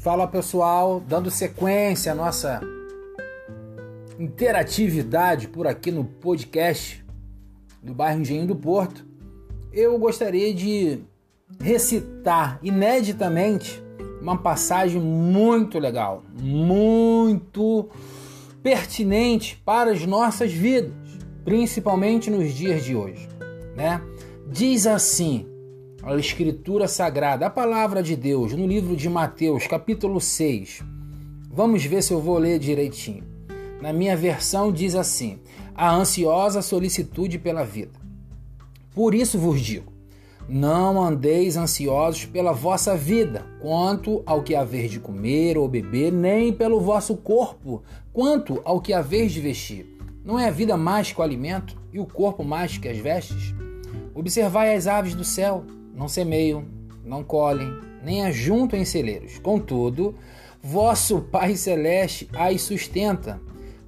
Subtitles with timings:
[0.00, 2.62] Fala pessoal, dando sequência à nossa
[4.18, 7.04] interatividade por aqui no podcast
[7.82, 9.04] do bairro Engenho do Porto,
[9.70, 11.00] eu gostaria de
[11.60, 13.82] recitar ineditamente
[14.22, 17.90] uma passagem muito legal, muito
[18.62, 20.94] pertinente para as nossas vidas,
[21.44, 23.28] principalmente nos dias de hoje,
[23.76, 24.00] né?
[24.50, 25.46] Diz assim:
[26.02, 30.82] a Escritura Sagrada, a palavra de Deus, no livro de Mateus, capítulo 6.
[31.50, 33.24] Vamos ver se eu vou ler direitinho.
[33.82, 35.40] Na minha versão diz assim:
[35.74, 38.00] a ansiosa solicitude pela vida.
[38.94, 39.92] Por isso vos digo:
[40.48, 46.50] não andeis ansiosos pela vossa vida, quanto ao que haver de comer ou beber, nem
[46.50, 49.98] pelo vosso corpo, quanto ao que haver de vestir.
[50.24, 53.54] Não é a vida mais que o alimento e o corpo mais que as vestes?
[54.14, 55.64] Observai as aves do céu,
[56.00, 56.64] não semeiam,
[57.04, 57.70] não colhem,
[58.02, 59.38] nem ajuntam em celeiros.
[59.38, 60.14] Contudo,
[60.62, 63.38] vosso Pai Celeste as sustenta.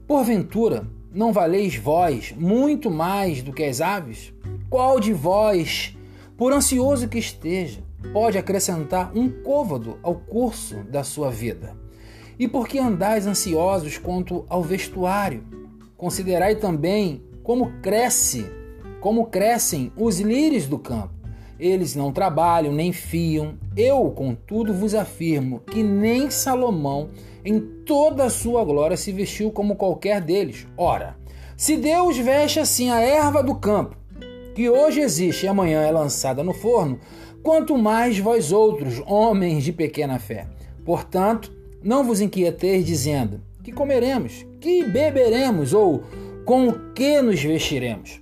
[0.06, 4.30] Porventura, não valeis vós muito mais do que as aves?
[4.68, 5.96] Qual de vós,
[6.36, 11.74] por ansioso que esteja, pode acrescentar um côvado ao curso da sua vida?
[12.38, 15.46] E por que andais ansiosos quanto ao vestuário?
[15.96, 18.44] Considerai também como cresce,
[19.00, 21.21] como crescem os lírios do campo.
[21.62, 23.54] Eles não trabalham nem fiam.
[23.76, 27.10] Eu, contudo, vos afirmo que nem Salomão,
[27.44, 30.66] em toda a sua glória, se vestiu como qualquer deles.
[30.76, 31.16] Ora,
[31.56, 33.96] se Deus veste assim a erva do campo,
[34.56, 36.98] que hoje existe e amanhã é lançada no forno,
[37.44, 40.48] quanto mais vós outros, homens de pequena fé.
[40.84, 46.02] Portanto, não vos inquieteis dizendo: que comeremos, que beberemos ou
[46.44, 48.21] com o que nos vestiremos?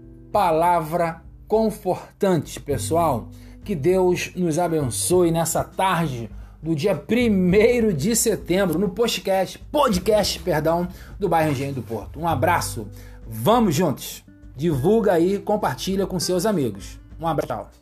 [0.31, 3.27] palavra confortante, pessoal.
[3.63, 6.29] Que Deus nos abençoe nessa tarde
[6.61, 10.87] do dia 1 de setembro no podcast, podcast, perdão,
[11.19, 12.19] do bairro Engenho do Porto.
[12.19, 12.87] Um abraço.
[13.27, 14.23] Vamos juntos.
[14.55, 16.99] Divulga aí, compartilha com seus amigos.
[17.19, 17.80] Um abraço.